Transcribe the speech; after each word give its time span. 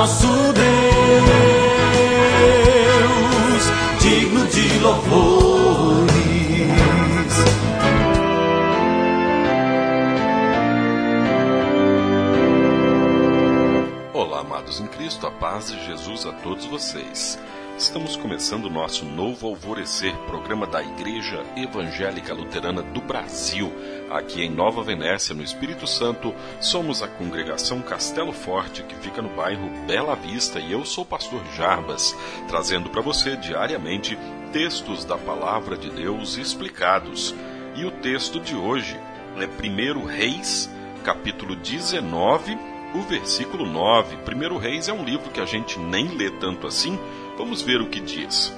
nosso 0.00 0.26
Deus, 0.54 0.64
digno 4.00 4.46
de 4.46 4.78
louvores. 4.78 6.10
Olá, 14.14 14.40
amados 14.40 14.80
em 14.80 14.86
Cristo, 14.86 15.26
a 15.26 15.30
paz 15.30 15.70
de 15.70 15.84
Jesus 15.84 16.24
a 16.24 16.32
todos 16.32 16.64
vocês. 16.64 17.38
Estamos 17.80 18.14
começando 18.14 18.66
o 18.66 18.70
nosso 18.70 19.06
novo 19.06 19.46
Alvorecer, 19.46 20.14
programa 20.26 20.66
da 20.66 20.82
Igreja 20.82 21.42
Evangélica 21.56 22.34
Luterana 22.34 22.82
do 22.82 23.00
Brasil. 23.00 23.72
Aqui 24.10 24.42
em 24.42 24.50
Nova 24.50 24.82
Venécia, 24.82 25.34
no 25.34 25.42
Espírito 25.42 25.86
Santo, 25.86 26.34
somos 26.60 27.02
a 27.02 27.08
congregação 27.08 27.80
Castelo 27.80 28.34
Forte, 28.34 28.82
que 28.82 28.94
fica 28.96 29.22
no 29.22 29.30
bairro 29.30 29.70
Bela 29.86 30.14
Vista, 30.14 30.60
e 30.60 30.72
eu 30.72 30.84
sou 30.84 31.04
o 31.04 31.06
pastor 31.06 31.40
Jarbas, 31.56 32.14
trazendo 32.48 32.90
para 32.90 33.00
você 33.00 33.34
diariamente 33.34 34.16
textos 34.52 35.06
da 35.06 35.16
Palavra 35.16 35.74
de 35.74 35.88
Deus 35.88 36.36
explicados. 36.36 37.34
E 37.74 37.86
o 37.86 37.90
texto 37.90 38.38
de 38.38 38.54
hoje 38.54 39.00
é 39.38 39.46
1 39.46 40.04
Reis, 40.04 40.68
capítulo 41.02 41.56
19, 41.56 42.58
o 42.94 43.00
versículo 43.02 43.64
9. 43.64 44.16
1 44.16 44.58
Reis 44.58 44.88
é 44.88 44.92
um 44.92 45.04
livro 45.04 45.30
que 45.30 45.40
a 45.40 45.46
gente 45.46 45.78
nem 45.78 46.08
lê 46.08 46.30
tanto 46.30 46.66
assim, 46.66 46.98
Vamos 47.40 47.62
ver 47.62 47.80
o 47.80 47.88
que 47.88 48.00
diz. 48.00 48.52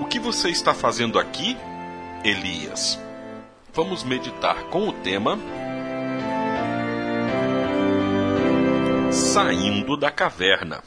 O 0.00 0.04
que 0.04 0.18
você 0.18 0.48
está 0.48 0.74
fazendo 0.74 1.16
aqui, 1.16 1.56
Elias? 2.24 2.98
Vamos 3.72 4.02
meditar 4.02 4.64
com 4.64 4.88
o 4.88 4.92
tema 4.92 5.38
Saindo 9.12 9.96
da 9.96 10.10
caverna. 10.10 10.82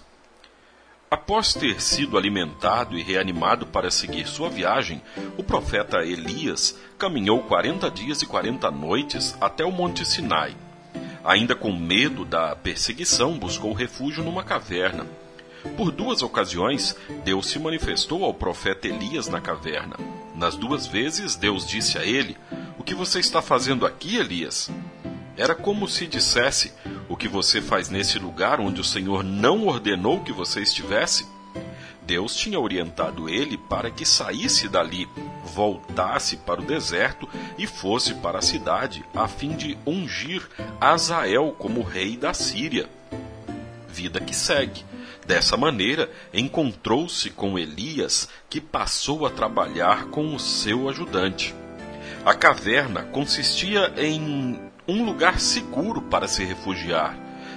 Após 1.09 1.53
ter 1.53 1.81
sido 1.81 2.17
alimentado 2.17 2.97
e 2.97 3.01
reanimado 3.01 3.65
para 3.65 3.89
seguir 3.89 4.27
sua 4.27 4.49
viagem, 4.49 5.01
o 5.37 5.41
profeta 5.41 5.99
Elias 6.03 6.77
caminhou 6.97 7.39
40 7.43 7.89
dias 7.89 8.21
e 8.21 8.25
40 8.25 8.69
noites 8.69 9.37
até 9.39 9.63
o 9.63 9.71
Monte 9.71 10.05
Sinai. 10.05 10.57
Ainda 11.23 11.55
com 11.55 11.71
medo 11.71 12.25
da 12.25 12.53
perseguição, 12.53 13.39
buscou 13.39 13.71
refúgio 13.71 14.25
numa 14.25 14.43
caverna. 14.43 15.07
Por 15.75 15.91
duas 15.91 16.21
ocasiões, 16.21 16.95
Deus 17.23 17.47
se 17.47 17.59
manifestou 17.59 18.23
ao 18.23 18.33
profeta 18.33 18.87
Elias 18.87 19.27
na 19.27 19.41
caverna. 19.41 19.95
Nas 20.35 20.55
duas 20.55 20.87
vezes, 20.87 21.35
Deus 21.35 21.67
disse 21.67 21.97
a 21.97 22.05
ele: 22.05 22.37
O 22.77 22.83
que 22.83 22.95
você 22.95 23.19
está 23.19 23.41
fazendo 23.41 23.85
aqui, 23.85 24.17
Elias? 24.17 24.69
Era 25.35 25.55
como 25.55 25.87
se 25.87 26.07
dissesse: 26.07 26.73
O 27.07 27.15
que 27.15 27.27
você 27.27 27.61
faz 27.61 27.89
nesse 27.89 28.19
lugar 28.19 28.59
onde 28.59 28.81
o 28.81 28.83
Senhor 28.83 29.23
não 29.23 29.67
ordenou 29.67 30.21
que 30.21 30.31
você 30.31 30.61
estivesse? 30.61 31.25
Deus 32.01 32.35
tinha 32.35 32.59
orientado 32.59 33.29
ele 33.29 33.55
para 33.55 33.91
que 33.91 34.03
saísse 34.03 34.67
dali, 34.67 35.07
voltasse 35.53 36.37
para 36.37 36.59
o 36.59 36.65
deserto 36.65 37.29
e 37.57 37.67
fosse 37.67 38.15
para 38.15 38.39
a 38.39 38.41
cidade, 38.41 39.05
a 39.13 39.27
fim 39.27 39.55
de 39.55 39.77
ungir 39.85 40.49
Azael 40.81 41.55
como 41.57 41.83
rei 41.83 42.17
da 42.17 42.33
Síria. 42.33 42.89
Vida 43.99 44.21
que 44.21 44.33
segue. 44.33 44.85
Dessa 45.27 45.57
maneira, 45.57 46.09
encontrou-se 46.33 47.29
com 47.31 47.59
Elias, 47.59 48.29
que 48.49 48.61
passou 48.61 49.25
a 49.25 49.29
trabalhar 49.29 50.05
com 50.05 50.33
o 50.33 50.39
seu 50.39 50.87
ajudante. 50.87 51.53
A 52.25 52.33
caverna 52.33 53.03
consistia 53.03 53.93
em 53.97 54.57
um 54.87 55.03
lugar 55.03 55.41
seguro 55.41 56.01
para 56.03 56.29
se 56.29 56.45
refugiar, 56.45 57.13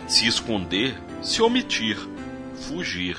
se 0.09 0.27
esconder, 0.27 1.01
se 1.23 1.41
omitir, 1.41 1.97
fugir. 2.57 3.17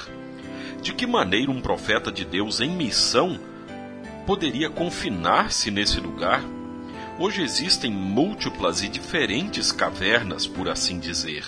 De 0.81 0.93
que 0.93 1.07
maneira 1.07 1.49
um 1.49 1.61
profeta 1.61 2.11
de 2.11 2.25
Deus 2.25 2.59
em 2.59 2.71
missão 2.71 3.39
poderia 4.27 4.69
confinar-se 4.69 5.71
nesse 5.71 5.97
lugar? 6.01 6.43
Hoje 7.17 7.41
existem 7.41 7.89
múltiplas 7.89 8.83
e 8.83 8.89
diferentes 8.89 9.71
cavernas, 9.71 10.45
por 10.45 10.67
assim 10.67 10.99
dizer. 10.99 11.45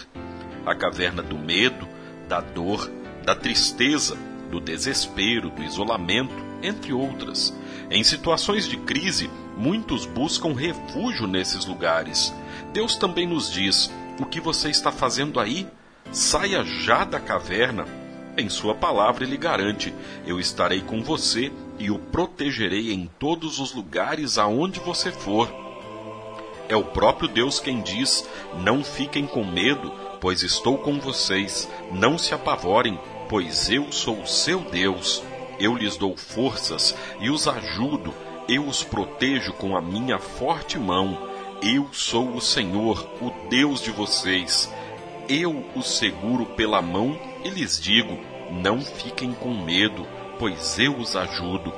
A 0.66 0.74
caverna 0.74 1.22
do 1.22 1.38
medo, 1.38 1.88
da 2.28 2.42
dor, 2.42 2.90
da 3.24 3.36
tristeza, 3.36 4.18
do 4.50 4.60
desespero, 4.60 5.50
do 5.50 5.64
isolamento, 5.64 6.34
entre 6.62 6.94
outras. 6.94 7.54
Em 7.90 8.04
situações 8.04 8.68
de 8.68 8.78
crise, 8.78 9.30
muitos 9.58 10.06
buscam 10.06 10.54
refúgio 10.54 11.28
nesses 11.28 11.66
lugares. 11.66 12.34
Deus 12.74 12.96
também 12.96 13.28
nos 13.28 13.52
diz: 13.52 13.92
o 14.20 14.26
que 14.26 14.40
você 14.40 14.70
está 14.70 14.92
fazendo 14.92 15.40
aí? 15.40 15.68
Saia 16.12 16.64
já 16.64 17.04
da 17.04 17.20
caverna. 17.20 17.86
Em 18.38 18.50
Sua 18.50 18.74
palavra, 18.74 19.24
Ele 19.24 19.38
garante: 19.38 19.94
Eu 20.26 20.40
estarei 20.40 20.82
com 20.82 21.04
você 21.04 21.52
e 21.78 21.92
o 21.92 22.00
protegerei 22.00 22.94
em 22.94 23.10
todos 23.20 23.60
os 23.60 23.74
lugares 23.74 24.38
aonde 24.38 24.80
você 24.80 25.12
for. 25.12 25.54
É 26.70 26.76
o 26.76 26.84
próprio 26.84 27.28
Deus 27.28 27.60
quem 27.60 27.82
diz: 27.82 28.28
Não 28.64 28.84
fiquem 28.84 29.28
com 29.28 29.44
medo 29.44 29.92
pois 30.26 30.42
estou 30.42 30.80
com 30.80 31.00
vocês. 31.00 31.70
Não 31.92 32.18
se 32.18 32.34
apavorem, 32.34 33.00
pois 33.30 33.70
eu 33.70 33.92
sou 33.92 34.22
o 34.22 34.26
seu 34.26 34.60
Deus. 34.60 35.22
Eu 35.60 35.76
lhes 35.76 35.98
dou 35.98 36.18
forças 36.18 36.96
e 37.20 37.30
os 37.30 37.48
ajudo. 37.48 38.12
Eu 38.50 38.66
os 38.66 38.84
protejo 38.84 39.54
com 39.54 39.78
a 39.78 39.82
minha 39.84 40.18
forte 40.18 40.80
mão. 40.80 41.30
Eu 41.62 41.90
sou 41.92 42.30
o 42.30 42.42
Senhor, 42.42 43.08
o 43.22 43.30
Deus 43.52 43.80
de 43.80 43.92
vocês. 43.92 44.68
Eu 45.30 45.64
os 45.76 45.96
seguro 45.96 46.48
pela 46.48 46.82
mão 46.82 47.20
e 47.44 47.50
lhes 47.50 47.80
digo: 47.80 48.18
não 48.50 48.82
fiquem 48.82 49.32
com 49.32 49.54
medo, 49.54 50.08
pois 50.40 50.80
eu 50.80 50.98
os 50.98 51.16
ajudo. 51.16 51.72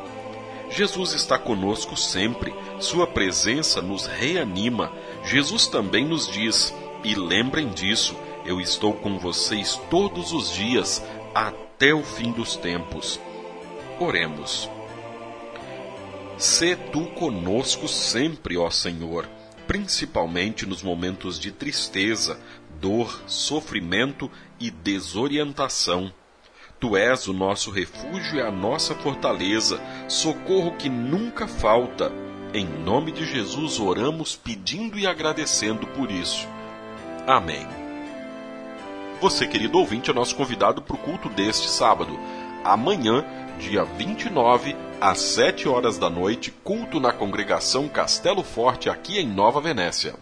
Jesus 0.70 1.12
está 1.12 1.38
conosco 1.38 1.98
sempre, 1.98 2.56
Sua 2.80 3.06
presença 3.06 3.82
nos 3.82 4.06
reanima. 4.06 4.94
Jesus 5.26 5.68
também 5.68 6.06
nos 6.06 6.32
diz: 6.32 6.74
e 7.04 7.14
lembrem 7.14 7.70
disso, 7.70 8.16
eu 8.48 8.62
estou 8.62 8.94
com 8.94 9.20
vocês 9.20 9.80
todos 9.90 10.32
os 10.32 10.54
dias 10.54 11.04
até 11.36 11.94
o 11.94 12.02
fim 12.02 12.32
dos 12.32 12.56
tempos. 12.56 13.20
Oremos. 14.00 14.70
Sê 16.38 16.76
tu 16.76 17.08
conosco 17.08 17.90
sempre, 17.90 18.58
ó 18.58 18.70
Senhor, 18.70 19.28
principalmente 19.68 20.66
nos 20.66 20.82
momentos 20.82 21.38
de 21.38 21.52
tristeza, 21.52 22.40
dor, 22.80 23.22
sofrimento 23.28 24.32
e 24.58 24.72
desorientação. 24.72 26.14
Tu 26.80 26.96
és 26.96 27.28
o 27.28 27.34
nosso 27.34 27.70
refúgio 27.70 28.38
e 28.38 28.42
a 28.42 28.52
nossa 28.52 28.96
fortaleza, 28.96 29.82
socorro 30.08 30.78
que 30.78 30.88
nunca 30.88 31.48
falta. 31.48 32.14
Em 32.54 32.66
nome 32.66 33.12
de 33.12 33.26
Jesus 33.26 33.78
oramos 33.78 34.38
pedindo 34.38 34.98
e 34.98 35.06
agradecendo 35.06 35.86
por 35.88 36.10
isso. 36.10 36.48
Amém. 37.26 37.87
Você, 39.20 39.48
querido 39.48 39.80
ouvinte, 39.80 40.12
é 40.12 40.14
nosso 40.14 40.36
convidado 40.36 40.82
para 40.82 40.96
o 40.96 41.00
culto 41.00 41.28
deste 41.28 41.68
sábado. 41.70 42.18
Amanhã, 42.64 43.26
dia 43.60 43.84
29, 43.84 44.76
às 45.02 45.20
7 45.20 45.68
horas 45.68 45.98
da 45.98 46.08
noite, 46.08 46.52
culto 46.52 47.00
na 47.00 47.12
congregação 47.12 47.88
Castelo 47.88 48.44
Forte, 48.44 48.92
aqui 48.92 49.18
em 49.18 49.28
Nova 49.28 49.60
Venécia. 49.60 50.14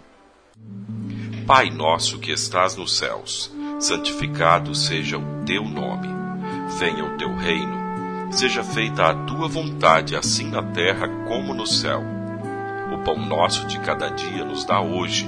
Pai 1.46 1.70
nosso 1.70 2.20
que 2.20 2.32
estás 2.32 2.78
nos 2.78 2.98
céus, 2.98 3.52
santificado 3.80 4.74
seja 4.74 5.18
o 5.18 5.44
teu 5.46 5.64
nome. 5.66 6.08
Venha 6.80 7.04
o 7.04 7.18
teu 7.18 7.36
reino. 7.36 7.76
Seja 8.32 8.64
feita 8.64 9.08
a 9.08 9.14
tua 9.26 9.48
vontade, 9.50 10.16
assim 10.16 10.50
na 10.50 10.64
terra 10.64 11.08
como 11.28 11.54
no 11.54 11.68
céu. 11.68 12.02
O 12.94 12.98
pão 13.00 13.18
nosso 13.18 13.68
de 13.68 13.78
cada 13.80 14.08
dia 14.08 14.46
nos 14.46 14.64
dá 14.64 14.80
hoje 14.80 15.28